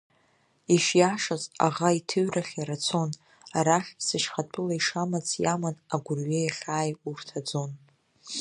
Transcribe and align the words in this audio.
Ишиашаз 0.75 1.43
аӷа 1.65 1.89
иҭыҩрахь 1.97 2.53
иара 2.59 2.77
цон, 2.85 3.09
арахь 3.57 3.91
сышьхатәыла 4.05 4.73
ишамац 4.79 5.27
иаман 5.43 5.75
агәырҩеи 5.95 6.47
ахьааи 6.51 6.93
урҭ 7.09 7.27
аӡон. 7.39 7.71